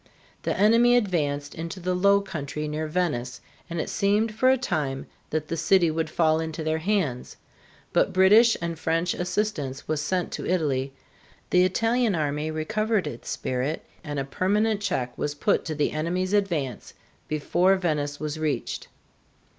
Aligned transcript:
The 0.41 0.57
enemy 0.57 0.95
advanced 0.97 1.53
into 1.53 1.79
the 1.79 1.93
low 1.93 2.21
country 2.21 2.67
near 2.67 2.87
Venice, 2.87 3.39
and 3.69 3.79
it 3.79 3.87
seemed 3.87 4.33
for 4.33 4.49
a 4.49 4.57
time 4.57 5.05
that 5.29 5.47
the 5.47 5.55
city 5.55 5.91
would 5.91 6.09
fall 6.09 6.39
into 6.39 6.63
their 6.63 6.79
hands. 6.79 7.37
But 7.93 8.11
British 8.11 8.57
and 8.63 8.79
French 8.79 9.13
assistance 9.13 9.87
was 9.87 10.01
sent 10.01 10.31
to 10.31 10.47
Italy, 10.47 10.91
the 11.51 11.63
Italian 11.65 12.15
army 12.15 12.49
recovered 12.49 13.05
its 13.05 13.29
spirit, 13.29 13.85
and 14.03 14.17
a 14.17 14.25
permanent 14.25 14.81
check 14.81 15.15
was 15.19 15.35
put 15.35 15.65
to 15.65 15.75
the 15.75 15.91
enemy's 15.91 16.33
advance 16.33 16.95
before 17.27 17.75
Venice 17.75 18.19
was 18.19 18.39
reached. 18.39 18.87